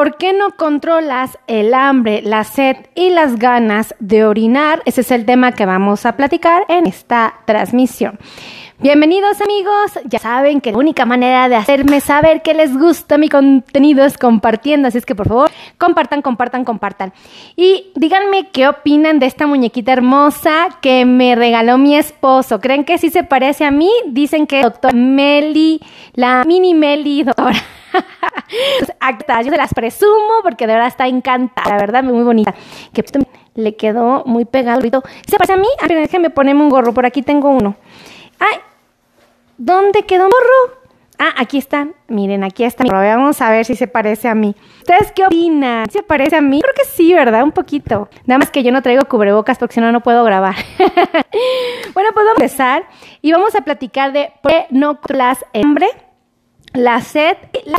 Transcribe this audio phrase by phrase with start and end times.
[0.00, 4.80] ¿Por qué no controlas el hambre, la sed y las ganas de orinar?
[4.86, 8.18] Ese es el tema que vamos a platicar en esta transmisión.
[8.78, 13.28] Bienvenidos amigos, ya saben que la única manera de hacerme saber que les gusta mi
[13.28, 17.12] contenido es compartiendo, así es que por favor compartan, compartan, compartan.
[17.54, 22.58] Y díganme qué opinan de esta muñequita hermosa que me regaló mi esposo.
[22.58, 23.90] ¿Creen que sí se parece a mí?
[24.06, 25.78] Dicen que doctor Meli,
[26.14, 27.62] la mini Meli, doctora.
[29.44, 32.54] yo se las presumo porque de verdad está encantada, la verdad, muy bonita.
[32.92, 33.04] Que
[33.54, 34.80] le quedó muy pegado.
[35.26, 35.68] ¿Se parece a mí?
[35.80, 37.76] A ver, déjenme ponerme un gorro, por aquí tengo uno.
[38.38, 38.58] Ay,
[39.62, 40.80] ¿Dónde quedó morro?
[41.18, 41.94] Ah, aquí están.
[42.08, 42.82] Miren, aquí está.
[42.82, 44.56] Vamos a ver si se parece a mí.
[44.78, 45.90] ¿Ustedes qué opinan?
[45.90, 46.62] ¿Se parece a mí?
[46.62, 47.42] Creo que sí, ¿verdad?
[47.42, 48.08] Un poquito.
[48.24, 50.54] Nada más que yo no traigo cubrebocas porque si no, no puedo grabar.
[50.78, 52.88] bueno, pues vamos a empezar
[53.20, 55.88] y vamos a platicar de qué no las hambre
[56.72, 57.36] la sed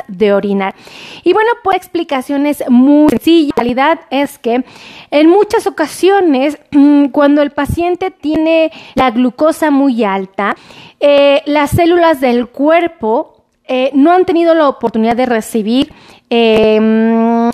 [0.08, 0.76] de orinar.
[1.24, 3.54] Y bueno, pues explicaciones muy sencillas.
[3.56, 4.64] La realidad es que
[5.12, 10.56] en muchas ocasiones, mm, cuando el paciente tiene la glucosa muy alta,
[11.00, 15.94] eh, las células del cuerpo eh, no han tenido la oportunidad de recibir
[16.30, 17.52] eh,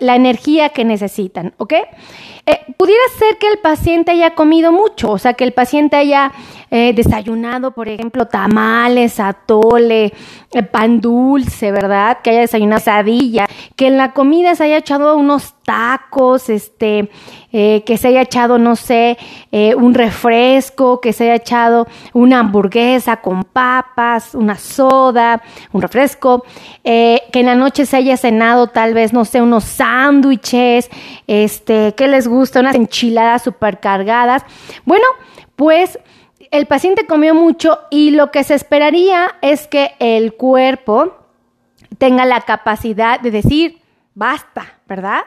[0.00, 1.74] la energía que necesitan, ¿ok?
[2.76, 6.32] pudiera ser que el paciente haya comido mucho, o sea, que el paciente haya
[6.74, 10.10] eh, desayunado, por ejemplo, tamales, atole,
[10.54, 12.20] eh, pan dulce, ¿verdad?
[12.24, 17.10] Que haya desayunado sadilla, que en la comida se haya echado unos tacos, este,
[17.52, 19.18] eh, que se haya echado, no sé,
[19.76, 26.42] un refresco, que se haya echado una hamburguesa con papas, una soda, un refresco,
[26.82, 30.88] que en la noche se haya cenado tal vez, no sé, unos sándwiches,
[31.26, 34.42] este, que les gusta, unas enchiladas supercargadas.
[34.86, 35.04] Bueno,
[35.54, 35.98] pues
[36.52, 41.16] el paciente comió mucho y lo que se esperaría es que el cuerpo
[41.98, 43.80] tenga la capacidad de decir,
[44.14, 45.22] basta, ¿verdad?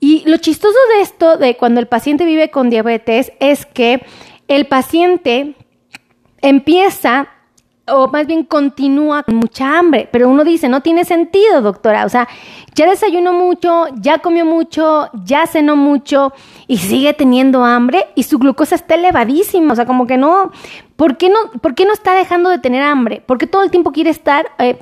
[0.00, 4.02] Y lo chistoso de esto, de cuando el paciente vive con diabetes, es que
[4.48, 5.54] el paciente
[6.40, 7.28] empieza
[7.90, 12.08] o más bien continúa con mucha hambre, pero uno dice, no tiene sentido, doctora, o
[12.08, 12.28] sea,
[12.74, 16.32] ya desayunó mucho, ya comió mucho, ya cenó mucho
[16.66, 20.52] y sigue teniendo hambre y su glucosa está elevadísima, o sea, como que no,
[20.96, 23.22] ¿por qué no, por qué no está dejando de tener hambre?
[23.26, 24.78] Porque todo el tiempo quiere estar eh,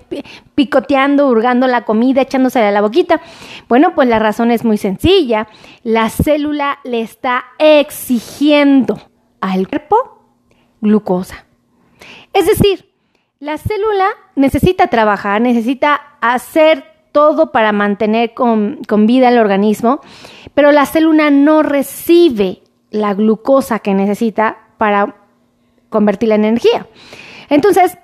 [0.55, 3.21] picoteando, hurgando la comida, echándose a la boquita.
[3.69, 5.49] Bueno, pues la razón es muy sencilla,
[5.83, 8.99] la célula le está exigiendo
[9.41, 9.97] al cuerpo
[10.81, 11.47] glucosa.
[12.33, 12.93] Es decir,
[13.39, 20.01] la célula necesita trabajar, necesita hacer todo para mantener con, vida el organismo,
[20.55, 25.17] pero la célula no recibe la glucosa que necesita para
[25.91, 26.87] convertirla en energía.
[27.49, 27.99] Entonces,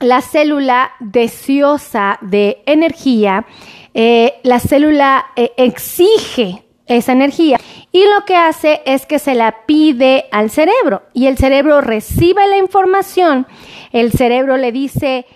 [0.00, 3.46] la célula deseosa de energía,
[3.94, 7.58] eh, la célula eh, exige esa energía.
[7.92, 11.02] Y lo que hace es que se la pide al cerebro.
[11.14, 13.46] Y el cerebro recibe la información,
[13.92, 15.26] el cerebro le dice,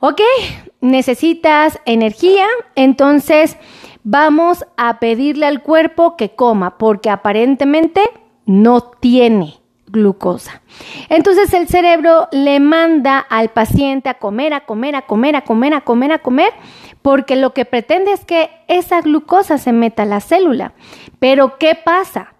[0.00, 0.20] ok,
[0.80, 3.56] necesitas energía, entonces
[4.02, 8.02] vamos a pedirle al cuerpo que coma porque aparentemente
[8.46, 9.63] no tiene
[9.94, 10.60] glucosa.
[11.08, 15.72] Entonces el cerebro le manda al paciente a comer, a comer, a comer, a comer,
[15.72, 16.52] a comer, a comer,
[17.00, 20.72] porque lo que pretende es que esa glucosa se meta a la célula.
[21.18, 22.34] Pero ¿qué pasa?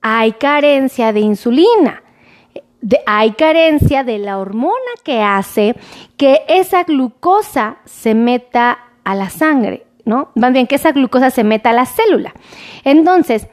[0.00, 2.02] Hay carencia de insulina.
[3.06, 5.76] hay carencia de la hormona que hace
[6.16, 10.30] que esa glucosa se meta a la sangre, ¿no?
[10.34, 12.34] Más bien que esa glucosa se meta a la célula.
[12.84, 13.48] Entonces,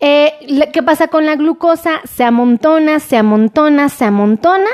[0.00, 2.00] eh, ¿Qué pasa con la glucosa?
[2.04, 4.70] Se amontona, se amontona, se amontona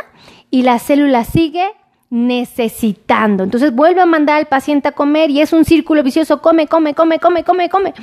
[0.50, 1.64] y la célula sigue
[2.10, 3.44] necesitando.
[3.44, 6.94] Entonces vuelve a mandar al paciente a comer y es un círculo vicioso, come, come,
[6.94, 7.94] come, come, come, come.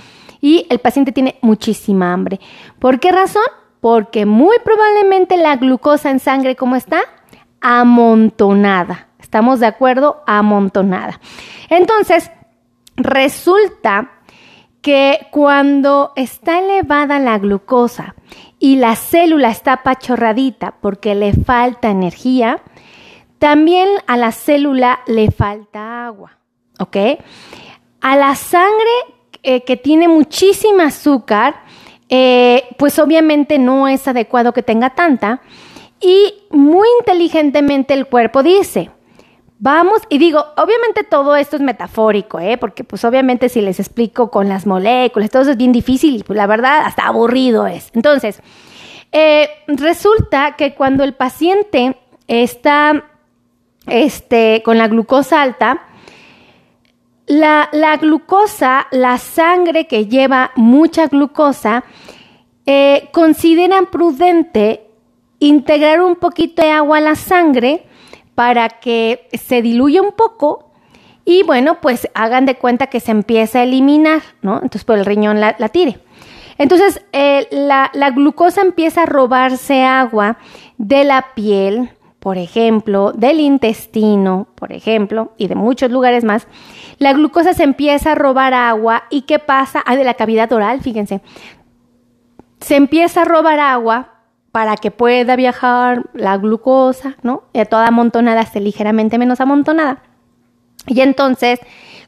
[0.42, 2.40] Y el paciente tiene muchísima hambre.
[2.80, 3.44] ¿Por qué razón?
[3.82, 7.02] Porque muy probablemente la glucosa en sangre, ¿cómo está?
[7.62, 9.10] Amontonada.
[9.20, 10.24] ¿Estamos de acuerdo?
[10.26, 11.20] Amontonada.
[11.70, 12.32] Entonces,
[12.96, 14.19] resulta
[14.82, 18.16] que cuando está elevada la glucosa
[18.60, 22.62] y la célula está pachorradita porque le falta energía,
[23.40, 26.38] también a la célula le falta agua,
[26.80, 26.98] ¿ok?
[28.02, 28.92] A la sangre
[29.44, 31.64] eh, que tiene muchísima azúcar,
[32.10, 35.42] eh, pues obviamente no es adecuado que tenga tanta
[36.02, 38.92] y muy inteligentemente el cuerpo dice,
[39.62, 42.58] Vamos, y digo, obviamente todo esto es metafórico, ¿eh?
[42.58, 46.24] porque pues obviamente si les explico con las moléculas, todo eso es bien difícil y
[46.24, 47.92] pues la verdad hasta aburrido es.
[47.94, 48.42] Entonces,
[49.12, 51.98] eh, resulta que cuando el paciente
[52.28, 53.04] está
[53.86, 55.86] este, con la glucosa alta,
[57.28, 57.70] La,
[58.00, 61.84] glucosa, la sangre que lleva mucha glucosa,
[62.66, 64.88] eh, consideran prudente
[65.40, 67.89] integrar un poquito de agua a la sangre
[68.40, 70.72] para que se diluya un poco
[71.26, 74.54] y bueno, pues hagan de cuenta que se empieza a eliminar, ¿no?
[74.54, 76.00] Entonces por el riñón la, tire.
[76.58, 80.38] Entonces eh, la, la glucosa empieza a robarse agua
[80.78, 81.90] de la piel,
[82.22, 86.48] por ejemplo, del intestino, por ejemplo, y de muchos lugares más,
[86.98, 89.84] la glucosa se empieza a robar agua y ¿qué pasa?
[89.86, 91.20] Ah, de la cavidad oral, fíjense.
[92.62, 94.19] Se empieza a robar agua
[94.60, 97.44] para que pueda viajar la glucosa, ¿no?
[97.54, 100.04] Y toda amontonada esté ligeramente menos amontonada.
[100.86, 101.62] Y entonces,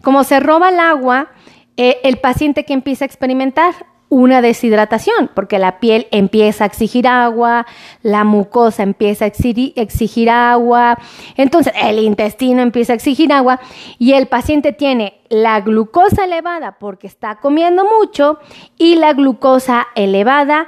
[0.04, 1.30] como se roba el agua,
[1.78, 3.74] eh, el paciente que empieza a experimentar
[4.10, 7.66] una deshidratación, porque la piel empieza a exigir agua,
[8.04, 10.98] la mucosa empieza a exigir, agua,
[11.38, 13.62] entonces el intestino empieza a exigir agua
[13.98, 18.40] y el paciente tiene la glucosa elevada porque está comiendo mucho
[18.78, 20.68] y la glucosa elevada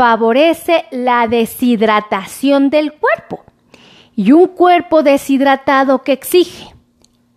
[0.00, 3.44] favorece la deshidratación del cuerpo.
[4.16, 6.74] Y un cuerpo deshidratado que exige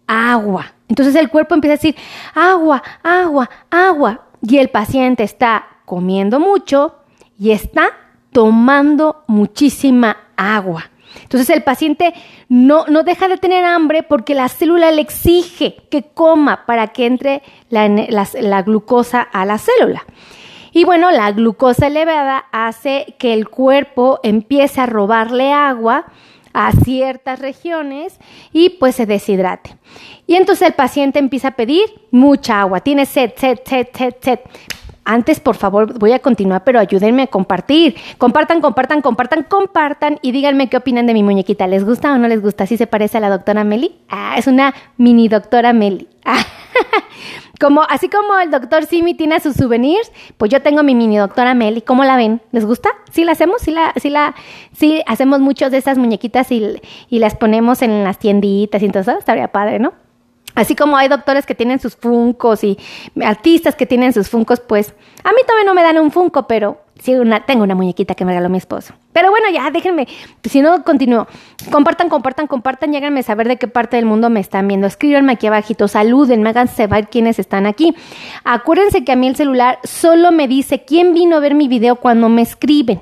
[0.07, 0.71] agua.
[0.87, 1.95] Entonces el cuerpo empieza a decir
[2.33, 6.95] agua, agua, agua y el paciente está comiendo mucho
[7.37, 7.89] y está
[8.31, 10.89] tomando muchísima agua.
[11.21, 12.13] Entonces el paciente
[12.47, 17.07] no, no, deja de tener hambre porque la célula le exige que coma para que
[17.07, 20.05] entre la, la, glucosa a la célula.
[20.73, 26.05] Y bueno, la glucosa elevada hace que el cuerpo empiece a robarle agua
[26.53, 28.19] a ciertas regiones
[28.51, 29.75] y pues se deshidrate.
[30.25, 34.39] Y entonces el paciente empieza a pedir mucha agua, tiene sed, sed, sed, sed, sed.
[35.05, 37.95] Antes, por favor, voy a continuar, pero ayúdenme a compartir.
[38.17, 41.67] Compartan, compartan, compartan, compartan y díganme qué opinan de mi muñequita.
[41.67, 42.65] ¿Les gusta o no les gusta?
[42.67, 43.97] ¿Sí se parece a la doctora Meli?
[44.07, 46.07] Ah, es una mini doctora Meli.
[47.63, 51.53] como, así como el doctor Simi tiene sus souvenirs, pues yo tengo mi mini doctora
[51.53, 51.81] Meli.
[51.81, 52.41] ¿Cómo la ven?
[52.51, 52.89] ¿Les gusta?
[53.09, 53.61] ¿Sí la hacemos?
[53.61, 54.35] ¿Sí, la, sí, la,
[54.73, 58.99] sí hacemos muchos de esas muñequitas y, y las ponemos en las tienditas y todo
[58.99, 59.17] eso?
[59.17, 59.93] Estaría padre, ¿no?
[60.55, 62.77] Así como hay doctores que tienen sus funcos y
[63.23, 66.81] artistas que tienen sus funcos, pues a mí todavía no me dan un funco, pero
[66.99, 68.93] sí una, tengo una muñequita que me regaló mi esposo.
[69.13, 70.07] Pero bueno, ya déjenme,
[70.43, 71.27] si no continúo.
[71.71, 74.87] Compartan, compartan, compartan, lléganme a saber de qué parte del mundo me están viendo.
[74.87, 77.95] Escríbanme aquí abajito, saluden, háganse saber quiénes están aquí.
[78.43, 81.95] Acuérdense que a mí el celular solo me dice quién vino a ver mi video
[81.95, 83.01] cuando me escriben.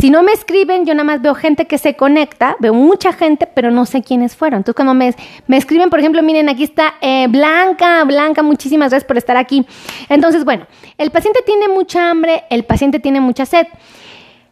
[0.00, 3.48] Si no me escriben, yo nada más veo gente que se conecta, veo mucha gente,
[3.48, 4.58] pero no sé quiénes fueron.
[4.58, 5.12] Entonces, cuando me,
[5.48, 9.66] me escriben, por ejemplo, miren, aquí está eh, Blanca, Blanca, muchísimas gracias por estar aquí.
[10.08, 10.66] Entonces, bueno,
[10.98, 13.66] el paciente tiene mucha hambre, el paciente tiene mucha sed.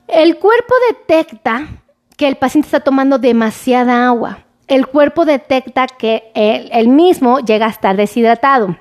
[0.08, 1.68] El cuerpo detecta
[2.16, 4.40] que el paciente está tomando demasiada agua.
[4.66, 8.76] El cuerpo detecta que él, mismo llega a estar deshidratado.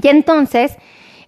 [0.00, 0.76] Y entonces,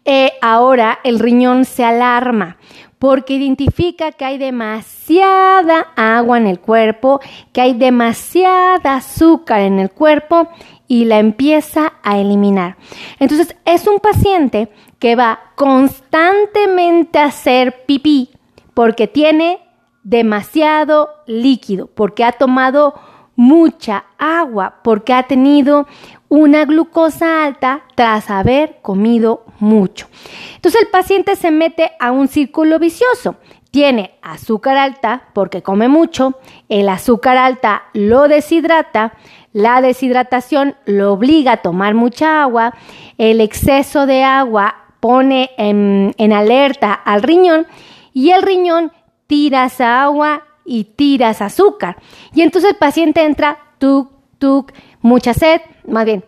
[0.05, 2.57] eh, ahora el riñón se alarma
[3.01, 7.19] porque identifica que hay demasiada agua en el cuerpo,
[7.51, 10.49] que hay demasiada azúcar en el cuerpo
[10.87, 12.77] y la empieza a eliminar.
[13.19, 18.33] Entonces es un paciente que va constantemente a hacer pipí
[18.75, 19.61] porque tiene
[20.03, 23.01] demasiado líquido, porque ha tomado
[23.35, 25.87] mucha agua, porque ha tenido
[26.31, 30.07] una glucosa alta tras haber comido mucho.
[30.55, 33.37] Entonces el paciente se mete a un círculo vicioso.
[33.71, 39.13] Tiene azúcar alta porque come mucho, el azúcar alta lo deshidrata,
[39.53, 42.75] la deshidratación lo obliga a tomar mucha agua,
[43.19, 47.67] el exceso de agua pone en, alerta al riñón
[48.13, 48.93] y el riñón
[49.27, 51.97] tira esa agua y tira esa azúcar.
[52.35, 56.25] Y entonces el paciente entra, tuk, tuk, mucha sed, más bien,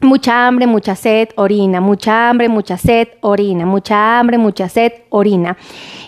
[0.00, 5.56] mucha hambre, mucha sed, orina, mucha hambre, mucha sed, orina, mucha hambre, mucha sed, orina.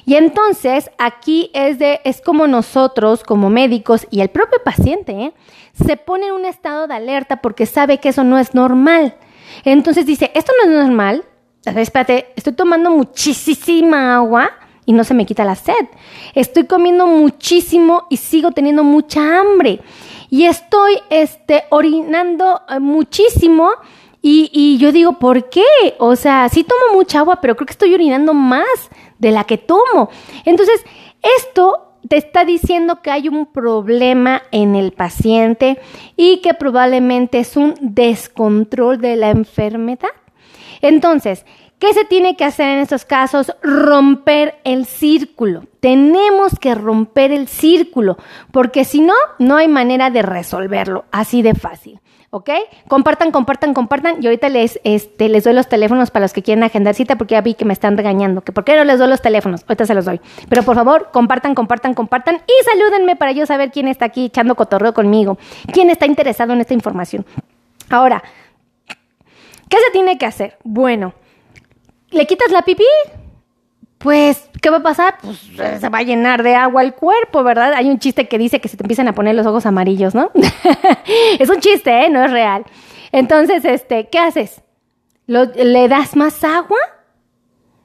[0.07, 5.33] Y entonces aquí es de es como nosotros como médicos y el propio paciente ¿eh?
[5.73, 9.17] se pone en un estado de alerta porque sabe que eso no es normal.
[9.65, 11.25] Entonces dice, esto no es normal.
[11.65, 14.51] Espérate, estoy tomando muchísima agua
[14.87, 15.87] y no se me quita la sed.
[16.35, 19.81] Estoy comiendo muchísimo y sigo teniendo mucha hambre
[20.31, 23.71] y estoy este, orinando eh, muchísimo.
[24.23, 25.65] Y, y, yo digo, ¿por qué?
[25.99, 29.59] O sea, sí tomo mucha agua, pero creo que estoy orinando más de la que
[29.59, 30.11] tomo.
[30.45, 30.85] Entonces,
[31.39, 35.81] esto te está diciendo que hay un problema en el paciente
[36.17, 40.11] y que probablemente es un descontrol de la enfermedad.
[40.83, 41.45] Entonces,
[41.81, 43.57] ¿Qué se tiene que hacer en estos casos?
[43.63, 45.65] Romper el círculo.
[45.81, 48.19] Tenemos que romper el círculo,
[48.53, 51.99] porque si no, no hay manera de resolverlo así de fácil.
[52.29, 52.51] ¿ok?
[52.87, 54.17] Compartan, compartan, compartan.
[54.21, 57.33] Y ahorita les, este, les doy los teléfonos para los que quieren agendar cita porque
[57.33, 58.43] ya vi que me están regañando.
[58.43, 59.63] Por qué no les doy los teléfonos.
[59.63, 60.21] Ahorita se los doy.
[60.51, 64.55] Pero por favor, compartan, compartan, compartan y salúdenme para yo saber quién está aquí echando
[64.55, 65.39] cotorreo conmigo.
[65.73, 67.25] Quién está interesado en esta información.
[67.89, 68.23] Ahora,
[69.69, 70.59] ¿qué se tiene que hacer?
[70.63, 71.15] Bueno,
[72.11, 72.85] ¿le quitas la pipí?
[74.01, 75.19] pues, ¿qué va a pasar?
[75.21, 75.37] Pues
[75.79, 77.75] se va a llenar de agua el cuerpo, ¿verdad?
[77.75, 80.31] Hay un chiste que dice que se te empiezan a poner los ojos amarillos, ¿no?
[81.39, 82.09] es un chiste, ¿eh?
[82.09, 82.65] No es real.
[83.13, 84.63] Entonces, este, ¿qué haces?
[85.27, 86.79] ¿Le das más agua?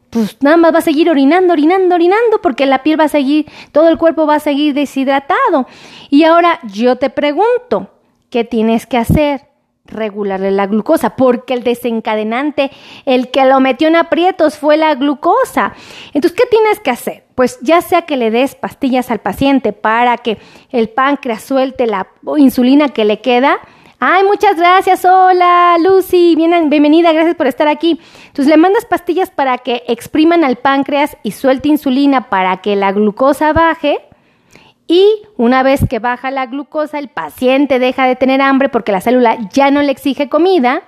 [0.09, 3.47] Pues nada más va a seguir orinando, orinando, orinando, porque la piel va a seguir,
[3.73, 5.67] todo el cuerpo va a seguir deshidratado.
[6.09, 7.89] Y ahora yo te pregunto,
[8.29, 9.49] ¿qué tienes que hacer?
[9.85, 12.71] Regularle la glucosa, porque el desencadenante,
[13.05, 15.73] el que lo metió en aprietos fue la glucosa.
[16.13, 17.23] Entonces, ¿qué tienes que hacer?
[17.35, 20.37] Pues ya sea que le des pastillas al paciente para que
[20.71, 23.59] el páncreas suelte la insulina que le queda.
[23.99, 25.05] Ay, muchas gracias.
[25.05, 26.35] Hola, Lucy.
[26.35, 27.13] bienvenida.
[27.13, 27.99] Gracias por estar aquí.
[28.27, 32.91] Entonces, le mandas pastillas para que expriman al páncreas y suelte insulina para que la
[32.91, 33.99] glucosa baje
[34.87, 39.01] y una vez que baja la glucosa, el paciente deja de tener hambre porque la
[39.01, 40.83] célula ya no le exige comida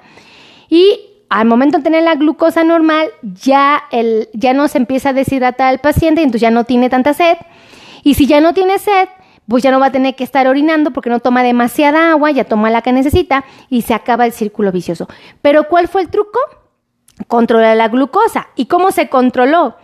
[0.69, 0.99] y
[1.29, 5.73] al momento de tener la glucosa normal, ya, el, ya no se empieza a deshidratar
[5.73, 7.37] el paciente y entonces ya no tiene tanta sed.
[8.03, 9.09] Y si ya no tiene sed,
[9.47, 12.45] pues ya no va a tener que estar orinando porque no toma demasiada agua, ya
[12.45, 15.07] toma la que necesita y se acaba el círculo vicioso.
[15.41, 16.39] Pero ¿cuál fue el truco?
[17.27, 18.47] Controlar la glucosa.
[18.55, 19.75] ¿Y cómo se controló?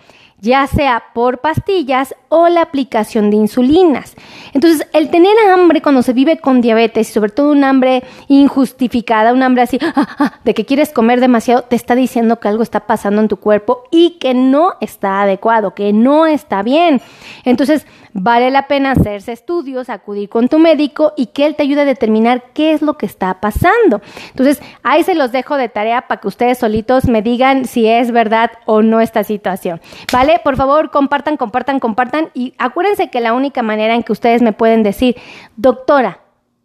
[0.44, 4.14] Ya sea por pastillas o la aplicación de insulinas.
[4.52, 9.32] Entonces, el tener hambre cuando se vive con diabetes, y sobre todo un hambre injustificada,
[9.32, 12.62] un hambre así, ah, ah, de que quieres comer demasiado, te está diciendo que algo
[12.62, 17.02] está pasando en tu cuerpo y que no está adecuado, que no está bien.
[17.46, 21.82] Entonces, vale la pena hacerse estudios, acudir con tu médico y que él te ayude
[21.82, 24.02] a determinar qué es lo que está pasando.
[24.30, 28.12] Entonces, ahí se los dejo de tarea para que ustedes solitos me digan si es
[28.12, 29.82] verdad o no esta situación.
[30.12, 30.40] ¿Vale?
[30.44, 34.54] Por favor, compartan, compartan, compartan y acuérdense que la única manera en que ustedes me
[34.54, 35.16] pueden decir,
[35.56, 36.20] doctora,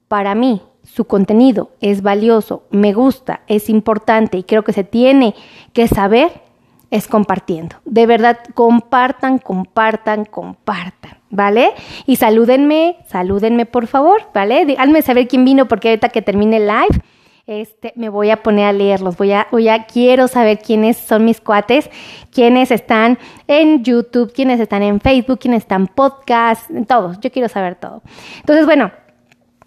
[0.09, 5.35] para mí su contenido es valioso, me gusta, es importante y creo que se tiene
[5.73, 6.48] que saber
[6.91, 7.77] es compartiendo.
[7.85, 11.73] De verdad, compartan, compartan, compartan, ¿vale?
[12.07, 14.65] Y salúdenme, salúdenme por favor, ¿vale?
[14.65, 17.03] Díganme saber quién vino porque ahorita que termine el live,
[17.47, 19.17] este, me voy a poner a leerlos.
[19.17, 21.91] Voy a, voy a, quiero saber quiénes son mis cuates,
[22.31, 27.19] quiénes están en YouTube, quiénes están en Facebook, quiénes están en podcast, todos.
[27.21, 28.03] Yo quiero saber todo.
[28.41, 28.93] Entonces, bueno,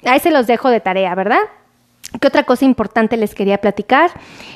[0.06, 1.42] ahí se los dejo de tarea, ¿verdad?
[2.20, 4.12] ¿Qué otra cosa importante les quería platicar?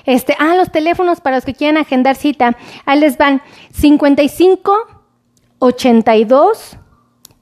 [0.06, 2.58] Este, ah, los teléfonos para los que quieran agendar cita.
[2.86, 4.76] Ahí les van 55
[5.60, 6.78] 82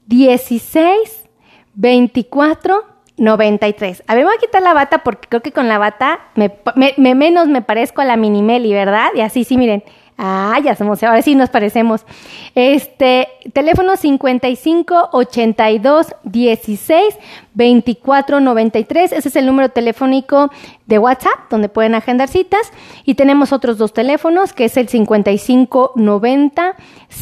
[0.06, 1.28] 16
[1.74, 2.84] 24
[3.16, 4.04] 93.
[4.06, 6.58] A ver, voy a quitar la bata porque creo que con la bata me,
[6.96, 9.10] me menos me parezco a la Minimeli, ¿verdad?
[9.14, 9.84] Y así sí, miren.
[10.16, 12.06] Ah, ya somos, ahora sí nos parecemos.
[12.54, 17.18] Este, teléfono 55 82 16
[17.54, 19.12] 24 93.
[19.12, 20.50] Ese es el número telefónico
[20.86, 22.70] de WhatsApp donde pueden agendar citas.
[23.04, 26.76] Y tenemos otros dos teléfonos que es el 55 90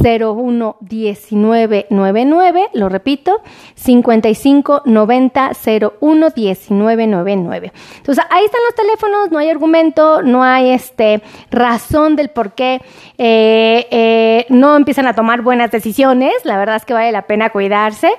[0.05, 2.71] 01 19 99.
[2.75, 3.41] Lo repito,
[3.75, 5.53] 55 90
[6.01, 7.73] 01 19 99.
[7.97, 12.82] Entonces ahí están los teléfonos, no hay argumento, no hay este razón del por qué
[13.19, 16.33] eh, eh, no empiezan a tomar buenas decisiones.
[16.45, 18.11] La verdad es que vale la pena cuidarse.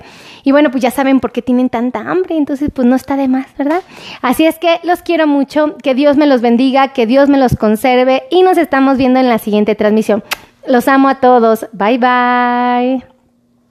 [0.44, 3.30] Y bueno, pues ya saben por qué tienen tanta hambre, entonces pues no está de
[3.30, 3.82] más, ¿verdad?
[4.22, 7.56] Así es que los quiero mucho, que Dios me los bendiga, que Dios me los
[7.56, 10.24] conserve y nos estamos viendo en la siguiente transmisión.
[10.68, 11.68] Los amo a todos.
[11.72, 13.13] Bye bye.